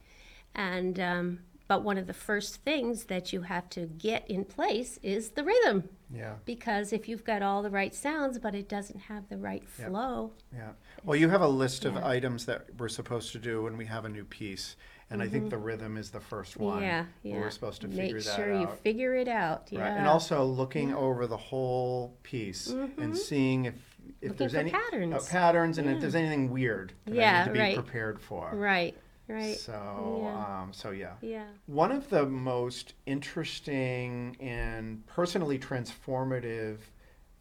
And 0.55 0.99
um, 0.99 1.39
but 1.71 1.85
one 1.85 1.97
of 1.97 2.09
the 2.09 2.13
first 2.13 2.57
things 2.65 3.05
that 3.05 3.33
you 3.33 3.43
have 3.43 3.71
to 3.71 3.87
get 3.87 4.29
in 4.29 4.45
place 4.45 4.99
is 5.05 5.31
the 5.31 5.45
rhythm 5.45 5.89
Yeah. 6.13 6.35
because 6.45 6.93
if 6.93 7.09
you've 7.09 7.23
got 7.23 7.43
all 7.43 7.63
the 7.63 7.71
right 7.71 7.95
sounds 7.95 8.41
but 8.41 8.57
it 8.57 8.69
doesn't 8.69 8.99
have 9.03 9.29
the 9.29 9.37
right 9.37 9.63
flow 9.69 10.33
Yeah. 10.53 10.71
Well, 11.05 11.17
you 11.17 11.29
have 11.29 11.43
a 11.43 11.49
list 11.49 11.85
of 11.85 11.95
Yeah. 11.95 12.09
items 12.09 12.47
that 12.47 12.67
we're 12.77 12.89
supposed 12.89 13.31
to 13.33 13.39
do 13.39 13.63
when 13.63 13.77
we 13.77 13.87
have 13.87 14.05
a 14.05 14.09
new 14.09 14.25
piece, 14.25 14.75
and 15.11 15.23
I 15.23 15.29
think 15.29 15.49
the 15.49 15.59
rhythm 15.59 15.97
is 15.97 16.11
the 16.11 16.19
first 16.19 16.57
one. 16.57 16.79
Mm-hmm. 16.79 16.83
yeah 16.87 17.05
yeah 17.23 17.37
We're 17.39 17.51
supposed 17.51 17.83
to 17.83 17.89
make 17.89 17.99
figure 18.01 18.21
that 18.21 18.35
sure 18.35 18.53
out. 18.53 18.59
Make 18.59 18.67
sure 18.67 18.71
you 18.75 18.77
figure 18.83 19.15
it 19.15 19.29
out 19.29 19.69
yeah 19.71 19.81
Right. 19.83 19.97
And 19.99 20.09
also 20.09 20.45
looking 20.45 20.93
over 20.93 21.29
the 21.29 21.37
whole 21.37 22.17
piece 22.25 22.67
and 22.99 23.17
seeing 23.17 23.67
if 23.67 23.75
if 23.75 23.81
Mm-hmm. 23.81 24.27
Looking 24.27 24.37
there's 24.39 24.55
any 24.57 24.71
patterns. 24.73 25.15
uh, 25.15 25.31
patterns 25.31 25.79
and 25.79 25.89
if 25.89 26.01
there's 26.01 26.17
anything 26.17 26.51
weird 26.51 26.93
that 27.07 27.13
I 27.17 27.39
need 27.39 27.45
to 27.47 27.53
be 27.53 27.59
right. 27.61 27.75
prepared 27.77 28.21
for. 28.21 28.51
right 28.55 28.97
right 29.31 29.57
So 29.57 30.21
Yeah. 30.23 30.63
um, 30.63 30.73
so 30.73 30.91
yeah. 30.91 31.15
yeah 31.21 31.47
One 31.67 31.93
of 31.93 32.09
the 32.11 32.27
most 32.27 32.95
interesting 33.07 34.37
and 34.41 35.07
personally 35.07 35.59
transformative 35.59 36.79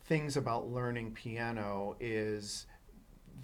things 0.05 0.37
about 0.37 0.69
learning 0.69 1.11
piano 1.11 1.95
is 1.99 2.65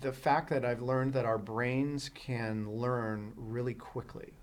the 0.01 0.11
fact 0.11 0.49
that 0.49 0.65
I've 0.65 0.81
learned 0.81 1.13
that 1.13 1.25
our 1.25 1.37
brains 1.37 2.09
can 2.13 2.69
learn 2.69 3.33
really 3.35 3.73
quickly 3.73 4.33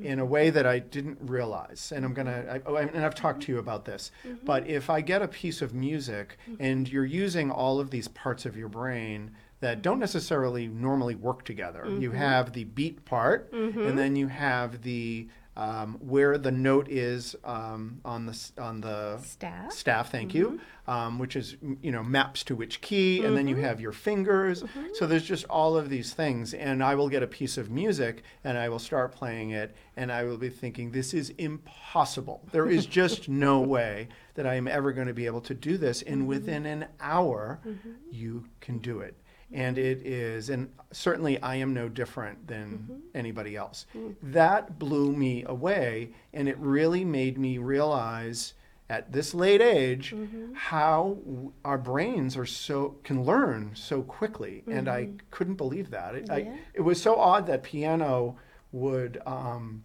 in 0.00 0.20
a 0.20 0.24
way 0.24 0.48
that 0.50 0.64
I 0.64 0.78
didn't 0.78 1.18
realize. 1.20 1.92
And 1.94 2.04
I'm 2.04 2.14
gonna, 2.14 2.44
I, 2.48 2.60
oh, 2.66 2.76
and 2.76 3.04
I've 3.04 3.16
talked 3.16 3.42
to 3.42 3.52
you 3.52 3.58
about 3.58 3.84
this. 3.84 4.12
But 4.44 4.68
if 4.68 4.88
I 4.88 5.00
get 5.00 5.22
a 5.22 5.28
piece 5.28 5.60
of 5.60 5.74
music 5.74 6.38
and 6.60 6.88
you're 6.88 7.04
using 7.04 7.50
all 7.50 7.80
of 7.80 7.90
these 7.90 8.06
parts 8.06 8.46
of 8.46 8.56
your 8.56 8.68
brain 8.68 9.32
that 9.60 9.82
don't 9.82 9.98
necessarily 9.98 10.68
normally 10.68 11.14
work 11.14 11.44
together, 11.44 11.84
you 11.86 12.10
mm-hmm. 12.10 12.18
have 12.18 12.52
the 12.52 12.64
beat 12.64 13.04
part, 13.04 13.52
mm-hmm. 13.52 13.80
and 13.80 13.98
then 13.98 14.16
you 14.16 14.28
have 14.28 14.82
the 14.82 15.28
um, 15.58 15.98
where 16.00 16.38
the 16.38 16.52
note 16.52 16.88
is 16.88 17.34
um, 17.44 18.00
on 18.04 18.26
the 18.26 18.50
on 18.58 18.80
the 18.80 19.18
staff. 19.18 19.72
staff 19.72 20.12
thank 20.12 20.32
you 20.32 20.60
mm-hmm. 20.86 20.90
um, 20.90 21.18
which 21.18 21.34
is 21.34 21.56
you 21.82 21.90
know 21.90 22.02
maps 22.04 22.44
to 22.44 22.54
which 22.54 22.80
key 22.80 23.24
and 23.24 23.36
then 23.36 23.48
you 23.48 23.56
have 23.56 23.80
your 23.80 23.90
fingers. 23.90 24.62
So 24.94 25.06
there's 25.06 25.24
just 25.24 25.44
all 25.46 25.76
of 25.76 25.90
these 25.90 26.14
things 26.14 26.54
and 26.54 26.82
i 26.82 26.94
will 26.94 27.08
get 27.08 27.24
a 27.24 27.26
piece 27.26 27.58
of 27.58 27.70
music 27.70 28.22
and 28.44 28.56
i 28.56 28.68
will 28.68 28.78
start 28.78 29.10
playing 29.12 29.50
it 29.50 29.74
and 29.96 30.12
i 30.12 30.22
will 30.22 30.38
be 30.38 30.48
thinking 30.48 30.92
this 30.92 31.12
is 31.12 31.30
impossible. 31.30 32.40
There 32.52 32.68
is 32.68 32.86
just 33.00 33.28
no 33.28 33.60
way 33.60 34.08
that 34.34 34.46
i 34.46 34.54
am 34.54 34.68
ever 34.68 34.92
going 34.92 35.08
to 35.08 35.14
be 35.14 35.26
able 35.26 35.40
to 35.40 35.54
do 35.54 35.76
this 35.76 36.02
and 36.02 36.28
within 36.28 36.66
an 36.66 36.86
hour 37.00 37.58
you 38.12 38.44
can 38.60 38.78
do 38.78 39.00
it 39.00 39.16
and 39.52 39.78
it 39.78 40.06
is 40.06 40.50
and 40.50 40.70
certainly 40.92 41.40
i 41.42 41.54
am 41.54 41.72
no 41.72 41.88
different 41.88 42.46
than 42.46 42.78
mm-hmm. 42.78 42.98
anybody 43.14 43.56
else. 43.56 43.86
Mm. 43.96 44.14
That 44.22 44.78
blew 44.78 45.12
me 45.12 45.44
away 45.46 46.10
and 46.32 46.48
it 46.48 46.58
really 46.58 47.04
made 47.04 47.38
me 47.38 47.58
realize 47.58 48.54
at 48.90 49.12
this 49.12 49.34
late 49.34 49.60
age 49.60 50.12
mm-hmm. 50.12 50.54
how 50.54 51.18
w- 51.24 51.52
our 51.64 51.78
brains 51.78 52.36
are 52.36 52.46
so 52.46 52.96
can 53.04 53.24
learn 53.24 53.70
so 53.74 54.02
quickly 54.02 54.64
and 54.66 54.88
i 54.88 55.04
mm-hmm. 55.04 55.16
couldn't 55.30 55.56
believe 55.56 55.90
that. 55.90 56.14
It, 56.14 56.26
Yeah. 56.28 56.34
I, 56.34 56.58
it 56.74 56.80
was 56.80 57.00
so 57.00 57.16
odd 57.16 57.46
that 57.46 57.62
piano 57.62 58.36
would 58.72 59.20
um, 59.26 59.82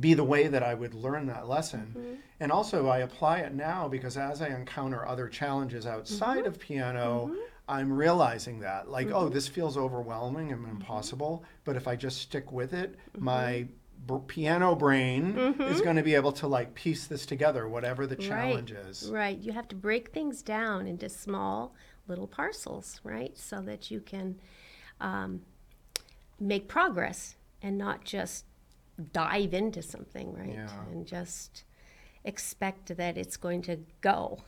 be 0.00 0.14
the 0.14 0.24
way 0.24 0.48
that 0.48 0.62
I 0.62 0.74
would 0.74 0.94
learn 0.94 1.26
that 1.26 1.48
lesson. 1.48 2.18
And 2.40 2.52
also, 2.52 2.88
I 2.88 2.98
apply 2.98 3.38
it 3.38 3.54
now 3.54 3.88
because 3.88 4.16
as 4.16 4.42
I 4.42 4.48
encounter 4.48 5.06
other 5.06 5.28
challenges 5.28 5.86
outside 5.86 6.46
of 6.46 6.58
piano, 6.58 7.34
I'm 7.68 7.92
realizing 7.92 8.60
that, 8.60 8.90
like, 8.90 9.08
oh, 9.08 9.24
mm-hmm. 9.24 9.34
this 9.34 9.46
feels 9.46 9.76
overwhelming 9.76 10.52
and 10.52 10.66
impossible. 10.66 11.44
But 11.64 11.76
if 11.76 11.86
I 11.86 11.96
just 11.96 12.22
stick 12.22 12.50
with 12.50 12.72
it, 12.72 12.96
mm-hmm. 13.12 13.24
my 13.24 13.66
b- 14.06 14.14
piano 14.26 14.74
brain 14.74 15.36
is 15.36 15.56
mm-hmm. 15.56 15.84
going 15.84 15.96
to 15.96 16.02
be 16.02 16.14
able 16.14 16.32
to 16.32 16.46
like 16.46 16.74
piece 16.74 17.06
this 17.06 17.26
together, 17.26 17.68
whatever 17.68 18.06
the 18.06 18.16
challenge 18.16 18.72
is. 18.72 19.10
Right. 19.10 19.38
You 19.38 19.52
have 19.52 19.68
to 19.68 19.76
break 19.76 20.12
things 20.12 20.42
down 20.42 20.86
into 20.86 21.08
small 21.08 21.74
little 22.06 22.26
parcels, 22.26 23.00
right? 23.04 23.36
So 23.36 23.60
that 23.62 23.90
you 23.90 24.00
can 24.00 24.36
um, 25.00 25.42
make 26.40 26.68
progress 26.68 27.36
and 27.62 27.76
not 27.76 28.04
just 28.04 28.44
dive 29.12 29.54
into 29.54 29.82
something, 29.82 30.34
right? 30.34 30.54
Yeah. 30.54 30.84
And 30.90 31.06
just 31.06 31.64
expect 32.24 32.96
that 32.96 33.16
it's 33.16 33.36
going 33.36 33.62
to 33.62 33.78
go. 34.00 34.38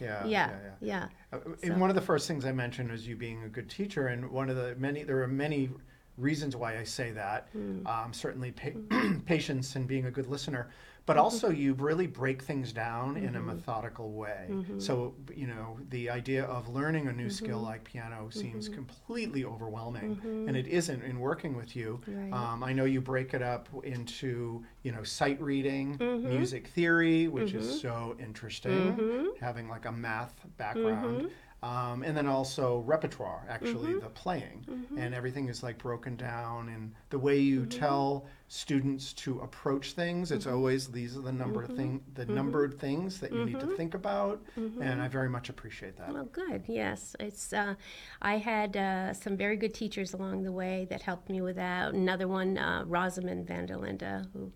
Yeah, 0.00 0.24
yeah. 0.26 0.26
yeah, 0.26 0.50
Yeah. 0.80 1.08
Uh, 1.32 1.38
And 1.62 1.80
one 1.80 1.90
of 1.90 1.96
the 1.96 2.02
first 2.02 2.28
things 2.28 2.44
I 2.44 2.52
mentioned 2.52 2.90
was 2.90 3.06
you 3.06 3.16
being 3.16 3.42
a 3.44 3.48
good 3.48 3.68
teacher, 3.70 4.08
and 4.08 4.30
one 4.30 4.50
of 4.50 4.56
the 4.56 4.74
many 4.76 5.02
there 5.02 5.22
are 5.22 5.28
many 5.28 5.70
reasons 6.16 6.56
why 6.56 6.78
I 6.78 6.84
say 6.84 7.10
that. 7.12 7.48
Hmm. 7.52 7.86
Um, 7.86 8.12
certainly, 8.12 8.52
pa- 8.52 8.70
hmm. 8.70 9.18
patience 9.26 9.76
and 9.76 9.86
being 9.86 10.06
a 10.06 10.10
good 10.10 10.26
listener, 10.26 10.70
but 11.06 11.14
mm-hmm. 11.14 11.24
also 11.24 11.50
you 11.50 11.74
really 11.74 12.06
break 12.06 12.42
things 12.42 12.72
down 12.72 13.16
in 13.16 13.34
a 13.34 13.38
mm-hmm. 13.38 13.48
methodical 13.48 14.12
way. 14.12 14.46
Mm-hmm. 14.48 14.78
So 14.78 15.14
you 15.34 15.46
know 15.46 15.78
the 15.90 16.10
idea 16.10 16.44
of 16.44 16.68
learning 16.68 17.08
a 17.08 17.12
new 17.12 17.28
skill 17.28 17.58
like 17.58 17.84
piano 17.84 18.28
seems 18.30 18.68
completely 18.68 19.44
overwhelming, 19.44 20.20
and 20.48 20.56
it 20.56 20.66
isn't 20.66 21.02
in 21.02 21.18
working 21.20 21.56
with 21.56 21.76
you. 21.76 22.00
Right. 22.06 22.32
Um, 22.32 22.62
I 22.62 22.72
know 22.72 22.84
you 22.84 23.00
break 23.00 23.34
it 23.34 23.42
up 23.42 23.68
into 23.82 24.64
you 24.82 24.92
know 24.92 25.02
sight 25.02 25.40
reading, 25.40 25.96
music 26.00 26.68
theory, 26.68 27.28
which 27.28 27.52
is 27.52 27.80
so 27.80 28.16
interesting, 28.18 29.32
having 29.40 29.68
like 29.68 29.86
a 29.86 29.92
math 29.92 30.34
background. 30.56 31.30
Um, 31.64 32.02
and 32.02 32.14
then 32.14 32.26
also 32.26 32.80
repertoire, 32.80 33.46
actually, 33.48 33.94
the 33.94 34.10
playing. 34.10 34.66
And 34.98 35.14
everything 35.14 35.48
is 35.48 35.62
like 35.62 35.78
broken 35.78 36.14
down. 36.14 36.68
And 36.68 36.92
the 37.08 37.18
way 37.18 37.38
you 37.38 37.64
tell 37.64 38.26
students 38.48 39.14
to 39.14 39.40
approach 39.40 39.92
things, 39.92 40.30
it's 40.30 40.46
always 40.46 40.88
these 40.88 41.16
are 41.16 41.22
the 41.22 41.32
number 41.32 41.62
of 41.62 41.74
thing, 41.74 42.02
the 42.16 42.26
numbered 42.26 42.78
things 42.78 43.18
that 43.20 43.32
you 43.32 43.46
need 43.46 43.60
to 43.60 43.66
think 43.78 43.94
about. 43.94 44.42
And 44.56 45.00
I 45.00 45.08
very 45.08 45.30
much 45.30 45.48
appreciate 45.48 45.96
that. 45.96 46.12
Well, 46.12 46.26
good. 46.26 46.64
Yes, 46.66 47.16
it's. 47.18 47.50
Uh, 47.54 47.76
I 48.20 48.36
had 48.36 48.76
uh, 48.76 49.14
some 49.14 49.34
very 49.34 49.56
good 49.56 49.72
teachers 49.72 50.12
along 50.12 50.42
the 50.42 50.52
way 50.52 50.86
that 50.90 51.00
helped 51.00 51.30
me 51.30 51.40
with 51.40 51.56
that. 51.56 51.94
Another 51.94 52.28
one, 52.28 52.58
uh, 52.58 52.84
Rosamond 52.86 53.46
Vanderlinde, 53.46 54.26
who 54.34 54.52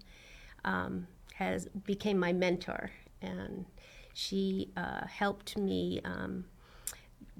um, 0.66 1.06
has 1.36 1.68
became 1.86 2.18
my 2.18 2.34
mentor, 2.34 2.90
and 3.22 3.64
she 4.12 4.72
uh, 4.76 5.06
helped 5.06 5.56
me. 5.56 6.02
Um, 6.04 6.44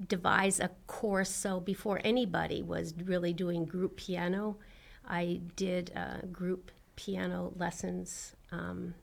devise 0.07 0.59
a 0.59 0.69
course. 0.87 1.29
So 1.29 1.59
before 1.59 1.99
anybody 2.03 2.61
was 2.61 2.93
really 3.03 3.33
doing 3.33 3.65
group 3.65 3.97
piano 3.97 4.57
i 5.07 5.41
did 5.55 5.91
uh, 5.95 6.25
group 6.31 6.71
piano 6.95 7.51
lessons 7.55 8.35
um, 8.51 8.93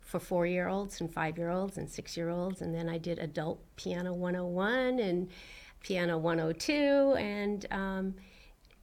for 0.00 0.18
four 0.18 0.46
year 0.46 0.66
olds 0.66 1.00
and 1.00 1.12
five 1.12 1.38
year 1.38 1.50
olds 1.50 1.78
and 1.78 1.88
six 1.88 2.16
year 2.16 2.30
olds 2.30 2.62
and 2.62 2.74
then 2.74 2.88
i 2.88 2.98
did 2.98 3.18
adult 3.18 3.60
piano 3.76 4.12
101 4.12 4.98
and 4.98 5.28
piano 5.82 6.18
102 6.18 7.14
and 7.18 7.66
um, 7.70 8.14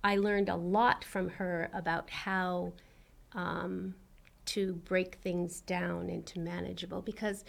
i 0.03 0.15
learned 0.15 0.47
a 0.47 0.55
lot 0.55 1.03
from 1.03 1.27
her 1.27 1.69
about 1.73 2.09
how 2.09 2.71
um, 3.33 3.93
to 4.49 4.73
break 4.73 5.15
things 5.15 5.61
down 5.61 6.09
into 6.09 6.39
manageable. 6.39 7.01
Because 7.01 7.45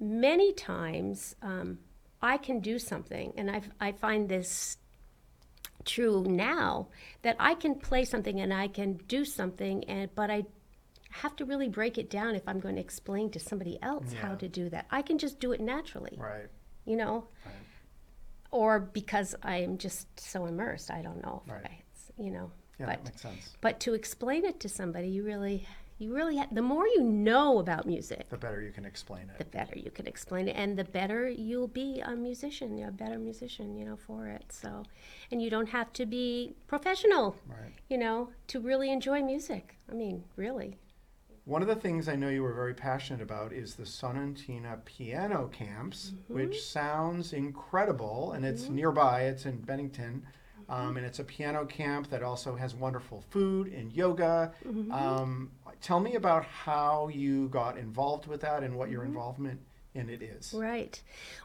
many 0.00 0.52
times 0.52 1.36
um, 1.42 1.78
I 2.24 2.38
can 2.38 2.60
do 2.60 2.78
something, 2.78 3.34
and 3.36 3.50
I've, 3.50 3.68
I 3.80 3.92
find 3.92 4.28
this 4.28 4.78
true 5.84 6.24
now 6.26 6.88
that 7.22 7.36
I 7.38 7.54
can 7.54 7.74
play 7.74 8.04
something 8.06 8.40
and 8.40 8.52
I 8.52 8.68
can 8.68 8.94
do 9.08 9.24
something, 9.26 9.84
and 9.84 10.08
but 10.14 10.30
I 10.30 10.44
have 11.10 11.36
to 11.36 11.44
really 11.44 11.68
break 11.68 11.98
it 11.98 12.08
down 12.10 12.34
if 12.34 12.42
I'm 12.48 12.58
going 12.60 12.76
to 12.76 12.80
explain 12.80 13.30
to 13.32 13.38
somebody 13.38 13.78
else 13.82 14.12
how 14.14 14.34
to 14.36 14.48
do 14.48 14.68
that. 14.70 14.86
I 14.90 15.02
can 15.02 15.18
just 15.18 15.38
do 15.38 15.52
it 15.52 15.60
naturally, 15.60 16.16
Right. 16.18 16.48
you 16.86 16.96
know, 16.96 17.28
Right. 17.44 17.54
or 18.50 18.80
because 18.80 19.34
I'm 19.42 19.76
just 19.78 20.08
so 20.18 20.46
immersed. 20.46 20.90
I 20.90 21.02
don't 21.02 21.22
know, 21.22 21.42
Right. 21.46 21.66
I, 21.66 21.78
it's, 21.92 22.10
you 22.18 22.30
know, 22.30 22.50
Yeah, 22.80 22.86
but 22.86 22.96
that 22.96 23.04
makes 23.04 23.20
sense. 23.22 23.54
but 23.60 23.80
to 23.80 23.92
explain 23.94 24.44
it 24.46 24.60
to 24.60 24.68
somebody, 24.68 25.08
you 25.08 25.22
really 25.24 25.66
You 25.98 26.12
really 26.14 26.36
ha- 26.38 26.48
the 26.50 26.60
more 26.62 26.86
you 26.86 27.02
know 27.02 27.58
about 27.60 27.86
music, 27.86 28.28
The 28.28 28.36
better 28.36 28.60
you 28.60 28.72
can 28.72 28.84
explain 28.84 29.30
it 29.30 29.38
the 29.38 29.44
better 29.44 29.78
you 29.78 29.90
can 29.90 30.06
explain 30.06 30.48
it 30.48 30.56
and 30.56 30.76
the 30.76 30.84
better 30.84 31.28
you'll 31.28 31.68
be 31.68 32.00
a 32.00 32.14
musician 32.16 32.76
you're 32.76 32.88
a 32.88 32.92
better 32.92 33.18
musician 33.18 33.76
you 33.76 33.84
know 33.84 33.96
for 33.96 34.26
it 34.26 34.44
so 34.50 34.82
and 35.30 35.40
you 35.40 35.50
don't 35.50 35.68
have 35.68 35.92
to 35.94 36.04
be 36.06 36.54
professional 36.66 37.36
Right. 37.46 37.72
you 37.88 37.96
know 37.98 38.30
to 38.48 38.60
really 38.60 38.90
enjoy 38.90 39.22
music 39.22 39.76
i 39.90 39.94
mean 39.94 40.24
really 40.36 40.78
One 41.46 41.62
of 41.62 41.68
the 41.68 41.76
things 41.76 42.08
I 42.08 42.16
know 42.16 42.30
you 42.30 42.42
were 42.42 42.54
very 42.54 42.74
passionate 42.74 43.20
about 43.22 43.52
is 43.52 43.74
the 43.74 43.84
Sonatina 43.84 44.82
piano 44.84 45.48
camps, 45.52 46.00
Mm-hmm. 46.10 46.34
which 46.34 46.62
sounds 46.62 47.32
incredible, 47.32 48.32
and 48.32 48.44
it's 48.46 48.68
nearby. 48.70 49.16
It's 49.30 49.44
in 49.46 49.58
Bennington, 49.60 50.14
Mm-hmm. 50.22 50.42
Um, 50.68 50.96
and 50.96 51.04
it's 51.06 51.18
a 51.18 51.24
piano 51.24 51.64
camp 51.64 52.08
that 52.10 52.22
also 52.22 52.54
has 52.56 52.74
wonderful 52.74 53.22
food 53.30 53.72
and 53.72 53.92
yoga. 53.92 54.52
Mm-hmm. 54.66 54.92
Um, 54.92 55.50
tell 55.80 56.00
me 56.00 56.14
about 56.14 56.44
how 56.44 57.08
you 57.08 57.48
got 57.48 57.76
involved 57.76 58.26
with 58.26 58.40
that 58.42 58.62
and 58.62 58.74
what 58.76 58.90
your 58.90 59.02
Mm-hmm. 59.02 59.08
involvement 59.12 59.60
in 59.94 60.08
it 60.10 60.22
is. 60.22 60.52
right 60.56 61.00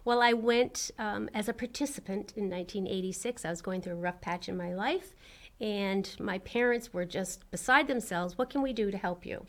well 0.05 0.21
i 0.23 0.33
went 0.33 0.89
um, 0.97 1.29
as 1.35 1.47
a 1.47 1.53
participant 1.53 2.33
in 2.35 2.49
1986 2.49 3.45
i 3.45 3.49
was 3.51 3.61
going 3.61 3.79
through 3.79 3.93
a 3.93 3.95
rough 3.95 4.19
patch 4.21 4.49
in 4.49 4.57
my 4.57 4.73
life 4.73 5.13
and 5.61 6.15
my 6.19 6.39
parents 6.39 6.91
were 6.91 7.05
just 7.05 7.49
beside 7.51 7.88
themselves 7.88 8.38
what 8.39 8.49
can 8.49 8.63
we 8.63 8.73
do 8.73 8.89
to 8.89 8.97
help 8.97 9.23
you 9.23 9.45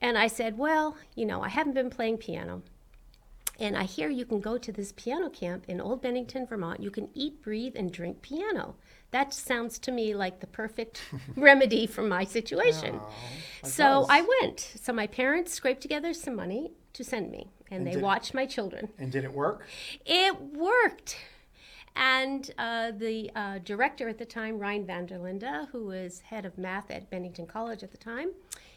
and 0.00 0.16
i 0.16 0.26
said 0.26 0.56
well 0.56 0.96
you 1.14 1.26
know 1.26 1.42
i 1.42 1.48
haven't 1.50 1.74
been 1.74 1.90
playing 1.90 2.16
piano 2.16 2.62
And 3.60 3.76
I 3.76 3.84
hear 3.84 4.08
you 4.08 4.24
can 4.24 4.40
go 4.40 4.56
to 4.56 4.72
this 4.72 4.92
piano 4.92 5.28
camp 5.28 5.66
in 5.68 5.80
Old 5.80 6.00
Bennington, 6.00 6.46
Vermont. 6.46 6.80
You 6.80 6.90
can 6.90 7.10
eat, 7.12 7.42
breathe, 7.42 7.74
and 7.76 7.92
drink 7.92 8.22
piano. 8.22 8.74
That 9.10 9.34
sounds 9.34 9.78
to 9.80 9.92
me 9.92 10.14
like 10.14 10.40
the 10.40 10.46
perfect 10.46 11.02
remedy 11.36 11.86
for 11.86 12.02
my 12.02 12.24
situation. 12.24 12.98
Oh, 13.02 13.12
so. 13.68 14.06
I 14.08 14.26
went. 14.40 14.60
So 14.80 14.92
my 14.94 15.06
parents 15.06 15.52
scraped 15.52 15.82
together 15.82 16.14
some 16.14 16.34
money 16.36 16.72
to 16.94 17.04
send 17.04 17.30
me, 17.30 17.50
and, 17.70 17.86
they 17.86 17.92
did- 17.92 18.02
watched 18.02 18.32
my 18.32 18.46
children. 18.46 18.88
And 18.98 19.12
did 19.12 19.24
it 19.24 19.32
work? 19.32 19.66
It 20.06 20.40
worked. 20.40 21.18
And 21.96 22.50
uh, 22.56 22.92
the 22.92 23.30
uh, 23.34 23.58
director 23.58 24.08
at 24.08 24.16
the 24.16 24.24
time, 24.24 24.58
Ryan 24.58 24.86
Vanderlinde, 24.86 25.68
who 25.70 25.86
was 25.86 26.20
head 26.20 26.46
of 26.46 26.56
math 26.56 26.90
at 26.90 27.10
Bennington 27.10 27.46
College 27.46 27.82
at 27.82 27.90
the 27.90 27.98
time, 27.98 28.30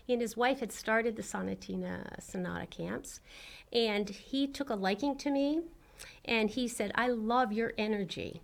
he 0.06 0.14
and 0.14 0.22
his 0.22 0.36
wife 0.36 0.60
had 0.60 0.72
started 0.72 1.16
the 1.16 1.22
Sonatina 1.22 2.22
Sonata 2.22 2.66
camps. 2.66 3.22
And 3.72 4.10
he 4.10 4.48
took 4.48 4.70
a 4.70 4.76
liking 4.76 5.18
to 5.18 5.32
me 5.32 5.62
and 6.26 6.50
he 6.50 6.68
said, 6.68 6.92
I 6.96 7.08
love 7.08 7.54
your 7.54 7.74
energy. 7.78 8.42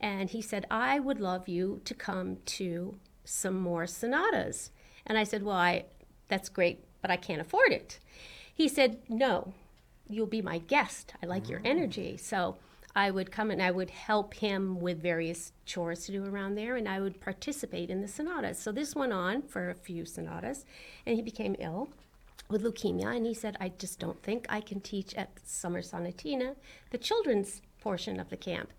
And 0.00 0.30
he 0.30 0.42
said, 0.42 0.66
I 0.70 0.98
would 0.98 1.20
love 1.20 1.48
you 1.48 1.80
to 1.84 1.94
come 1.94 2.38
to 2.46 2.96
some 3.24 3.60
more 3.60 3.86
sonatas. 3.86 4.72
And 5.06 5.16
I 5.16 5.22
said, 5.22 5.44
Well, 5.44 5.56
I, 5.56 5.84
that's 6.26 6.48
great, 6.48 6.84
but 7.00 7.10
I 7.10 7.16
can't 7.16 7.40
afford 7.40 7.70
it. 7.70 8.00
He 8.52 8.68
said, 8.68 8.98
No, 9.08 9.54
you'll 10.08 10.26
be 10.26 10.42
my 10.42 10.58
guest. 10.58 11.14
I 11.22 11.26
like 11.26 11.48
your 11.48 11.60
mm. 11.60 11.66
energy. 11.66 12.16
So 12.16 12.56
I 12.94 13.10
would 13.10 13.32
come 13.32 13.50
and 13.50 13.62
I 13.62 13.70
would 13.70 13.90
help 13.90 14.34
him 14.34 14.78
with 14.80 15.02
various 15.02 15.52
chores 15.64 16.04
to 16.06 16.12
do 16.12 16.24
around 16.24 16.54
there, 16.54 16.76
and 16.76 16.88
I 16.88 17.00
would 17.00 17.20
participate 17.20 17.90
in 17.90 18.02
the 18.02 18.08
sonatas. 18.08 18.58
So 18.58 18.70
this 18.70 18.94
went 18.94 19.12
on 19.12 19.42
for 19.42 19.70
a 19.70 19.74
few 19.74 20.04
sonatas, 20.04 20.64
and 21.06 21.16
he 21.16 21.22
became 21.22 21.56
ill 21.58 21.88
with 22.48 22.62
leukemia, 22.62 23.16
and 23.16 23.24
he 23.24 23.34
said, 23.34 23.56
I 23.60 23.70
just 23.78 23.98
don't 23.98 24.22
think 24.22 24.46
I 24.48 24.60
can 24.60 24.80
teach 24.80 25.14
at 25.14 25.30
Summer 25.44 25.80
Sonatina, 25.80 26.54
the 26.90 26.98
children's 26.98 27.62
portion 27.80 28.20
of 28.20 28.28
the 28.28 28.36
camp. 28.36 28.72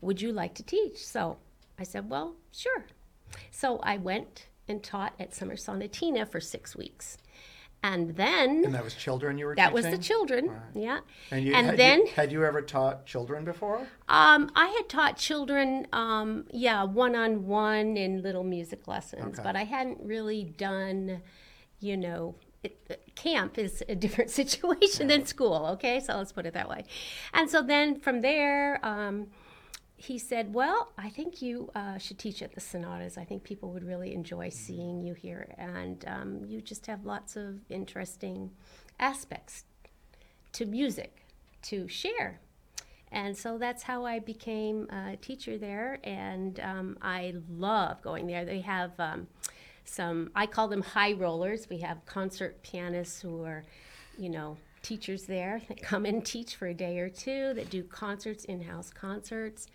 Would 0.00 0.20
you 0.20 0.32
like 0.32 0.54
to 0.54 0.62
teach? 0.62 0.98
So 0.98 1.38
I 1.78 1.84
said, 1.84 2.10
Well, 2.10 2.34
sure. 2.52 2.84
So 3.50 3.78
I 3.78 3.96
went 3.96 4.48
and 4.68 4.82
taught 4.82 5.14
at 5.18 5.34
Summer 5.34 5.56
Sonatina 5.56 6.28
for 6.28 6.40
six 6.40 6.76
weeks. 6.76 7.16
And 7.84 8.16
then 8.16 8.64
And 8.64 8.74
that 8.74 8.82
was 8.82 8.94
children 8.94 9.36
you 9.36 9.44
were 9.46 9.54
that 9.56 9.72
teaching? 9.74 9.74
was 9.74 9.98
the 9.98 10.02
children, 10.02 10.48
Right. 10.48 10.58
yeah. 10.74 11.00
And, 11.30 11.44
you, 11.44 11.52
And 11.54 11.66
had 11.66 11.76
then 11.78 11.98
you, 12.00 12.12
had 12.16 12.32
you 12.32 12.42
ever 12.44 12.62
taught 12.62 13.04
children 13.04 13.44
before? 13.44 13.86
um, 14.08 14.50
I 14.56 14.68
had 14.68 14.88
taught 14.88 15.18
children, 15.18 15.86
um, 15.92 16.46
yeah, 16.50 16.82
one 16.84 17.14
on 17.14 17.46
one 17.46 17.96
in 17.98 18.22
little 18.22 18.42
music 18.42 18.88
lessons, 18.88 19.34
Okay. 19.38 19.42
but 19.44 19.54
I 19.54 19.64
hadn't 19.64 19.98
really 20.02 20.44
done, 20.44 21.20
you 21.78 21.96
know, 21.98 22.36
it, 22.62 22.74
camp 23.14 23.58
is 23.58 23.82
a 23.86 23.94
different 23.94 24.30
situation 24.40 25.08
than 25.08 25.26
school, 25.26 25.66
okay? 25.74 26.00
So 26.00 26.16
let's 26.16 26.32
put 26.32 26.46
it 26.46 26.54
that 26.54 26.68
way. 26.70 26.84
And 27.34 27.50
so 27.50 27.60
then 27.62 28.00
from 28.00 28.22
there, 28.22 28.80
um, 28.82 29.26
he 30.04 30.18
said, 30.18 30.52
Well, 30.52 30.92
I 30.98 31.08
think 31.08 31.40
you 31.40 31.70
uh, 31.74 31.98
should 31.98 32.18
teach 32.18 32.42
at 32.42 32.54
the 32.54 32.60
sonatas. 32.60 33.16
I 33.16 33.24
think 33.24 33.42
people 33.42 33.70
would 33.72 33.84
really 33.84 34.14
enjoy 34.14 34.50
seeing 34.50 35.02
you 35.02 35.14
here. 35.14 35.54
And 35.56 36.04
um, 36.06 36.44
you 36.46 36.60
just 36.60 36.86
have 36.86 37.04
lots 37.04 37.36
of 37.36 37.60
interesting 37.70 38.50
aspects 39.00 39.64
to 40.52 40.66
music 40.66 41.24
to 41.62 41.88
share. 41.88 42.40
And 43.10 43.36
so 43.36 43.58
that's 43.58 43.84
how 43.84 44.04
I 44.04 44.18
became 44.18 44.88
a 44.90 45.16
teacher 45.16 45.56
there. 45.56 46.00
And 46.04 46.60
um, 46.60 46.98
I 47.00 47.34
love 47.48 48.02
going 48.02 48.26
there. 48.26 48.44
They 48.44 48.60
have 48.60 48.92
um, 48.98 49.28
some, 49.84 50.30
I 50.34 50.46
call 50.46 50.68
them 50.68 50.82
high 50.82 51.12
rollers. 51.12 51.68
We 51.70 51.78
have 51.78 52.04
concert 52.06 52.62
pianists 52.62 53.22
who 53.22 53.42
are, 53.44 53.64
you 54.18 54.28
know, 54.28 54.56
teachers 54.82 55.24
there 55.24 55.62
that 55.68 55.80
come 55.80 56.04
and 56.04 56.24
teach 56.24 56.56
for 56.56 56.66
a 56.66 56.74
day 56.74 56.98
or 56.98 57.08
two, 57.08 57.54
that 57.54 57.70
do 57.70 57.82
concerts, 57.84 58.44
in 58.44 58.62
house 58.62 58.90
concerts. 58.90 59.68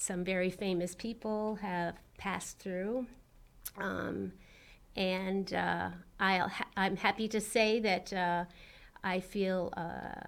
Some 0.00 0.24
very 0.24 0.48
famous 0.50 0.94
people 0.94 1.56
have 1.56 1.94
passed 2.16 2.58
through. 2.58 3.06
Um, 3.76 4.32
and 4.96 5.52
uh, 5.52 5.90
I'll 6.18 6.48
ha- 6.48 6.68
I'm 6.74 6.96
happy 6.96 7.28
to 7.28 7.38
say 7.38 7.80
that 7.80 8.10
uh, 8.10 8.44
I 9.04 9.20
feel 9.20 9.74
uh, 9.76 10.22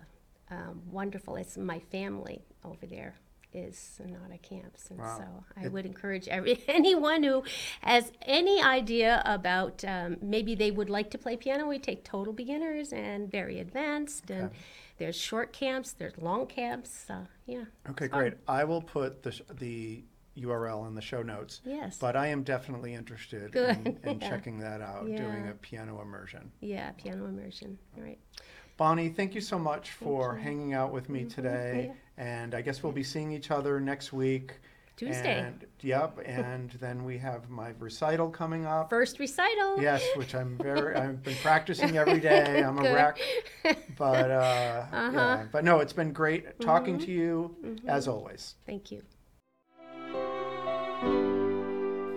um, 0.50 0.82
wonderful. 0.90 1.36
It's 1.36 1.56
my 1.56 1.78
family 1.78 2.42
over 2.62 2.84
there 2.84 3.14
is 3.54 3.78
Sonata 3.78 4.36
Camps, 4.42 4.90
and 4.90 4.98
Wow. 4.98 5.16
so 5.18 5.44
I 5.56 5.64
It- 5.66 5.72
would 5.72 5.86
encourage 5.86 6.28
every 6.28 6.62
anyone 6.68 7.22
who 7.22 7.42
has 7.80 8.12
any 8.22 8.60
idea 8.62 9.22
about 9.24 9.82
um, 9.86 10.18
maybe 10.20 10.54
they 10.54 10.70
would 10.70 10.90
like 10.90 11.10
to 11.12 11.18
play 11.18 11.38
piano. 11.38 11.66
We 11.66 11.78
take 11.78 12.04
total 12.04 12.34
beginners 12.34 12.92
and 12.92 13.30
very 13.30 13.58
advanced, 13.58 14.30
and 14.30 14.44
Okay. 14.50 14.56
There's 15.02 15.16
short 15.16 15.52
camps, 15.52 15.92
there's 15.94 16.16
long 16.18 16.46
camps. 16.46 17.06
Uh, 17.10 17.24
yeah. 17.46 17.64
Okay, 17.90 18.06
great. 18.06 18.34
I 18.46 18.62
will 18.62 18.80
put 18.80 19.20
the, 19.24 19.32
sh- 19.32 19.42
the 19.58 20.04
URL 20.38 20.86
in 20.86 20.94
the 20.94 21.00
show 21.02 21.22
notes. 21.22 21.60
Yes. 21.64 21.98
But 21.98 22.14
I 22.14 22.28
am 22.28 22.44
definitely 22.44 22.94
interested 22.94 23.50
Good. 23.50 23.78
in, 23.84 23.98
in 24.04 24.20
Yeah. 24.20 24.28
checking 24.30 24.60
that 24.60 24.80
out, 24.80 25.06
doing 25.06 25.48
a 25.48 25.54
piano 25.60 26.00
immersion. 26.00 26.52
yeah, 26.60 26.92
piano 26.92 27.24
immersion. 27.26 27.76
All 27.96 28.04
right. 28.04 28.18
Bonnie, 28.76 29.08
thank 29.08 29.34
you 29.34 29.40
so 29.40 29.58
much 29.58 29.90
for 29.90 30.36
hanging 30.36 30.72
out 30.72 30.92
with 30.92 31.08
me 31.08 31.24
today. 31.24 31.90
Yeah. 32.16 32.24
And 32.24 32.54
I 32.54 32.62
guess 32.62 32.84
we'll 32.84 32.92
be 32.92 33.02
seeing 33.02 33.32
each 33.32 33.50
other 33.50 33.80
next 33.80 34.12
week. 34.12 34.60
Tuesday. 35.06 35.40
And, 35.40 35.64
yep. 35.80 36.18
And 36.24 36.70
then 36.80 37.04
we 37.04 37.18
have 37.18 37.48
my 37.50 37.72
recital 37.78 38.28
coming 38.30 38.66
up. 38.66 38.90
First 38.90 39.18
recital. 39.18 39.80
Yes, 39.82 40.02
which 40.16 40.34
I'm 40.34 40.56
very. 40.58 40.94
I've 41.02 41.22
been 41.22 41.36
practicing 41.42 41.96
every 41.96 42.20
day. 42.20 42.62
I'm 42.66 42.78
a 42.78 42.82
wreck, 42.82 43.18
but 43.98 44.30
uh, 44.30 44.84
Uh-huh. 44.92 45.10
yeah. 45.12 45.44
But 45.50 45.64
no, 45.64 45.80
it's 45.80 45.92
been 45.92 46.12
great 46.12 46.60
talking 46.60 46.96
Mm-hmm. 46.96 47.04
to 47.06 47.10
you 47.12 47.56
as 47.86 48.06
always. 48.08 48.54
Thank 48.66 48.90
you. 48.92 49.02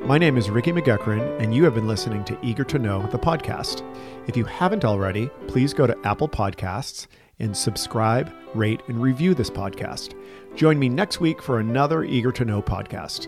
My 0.05 0.19
name 0.19 0.37
is 0.37 0.51
Ricky 0.51 0.71
McGuckran, 0.71 1.41
and 1.41 1.55
you 1.55 1.63
have 1.63 1.73
been 1.73 1.87
listening 1.87 2.23
to 2.25 2.37
Eager 2.43 2.63
to 2.65 2.77
Know, 2.77 3.07
the 3.07 3.17
podcast. 3.17 3.81
If 4.27 4.37
you 4.37 4.45
haven't 4.45 4.85
already, 4.85 5.31
please 5.47 5.73
go 5.73 5.87
to 5.87 5.97
Apple 6.03 6.29
Podcasts 6.29 7.07
and 7.39 7.55
subscribe, 7.55 8.31
rate, 8.53 8.81
and 8.87 9.01
review 9.01 9.33
this 9.33 9.49
podcast. 9.49 10.13
Join 10.55 10.79
me 10.79 10.89
next 10.89 11.19
week 11.19 11.41
for 11.41 11.59
another 11.59 12.03
Eager 12.03 12.31
to 12.31 12.45
Know 12.45 12.61
podcast. 12.61 13.27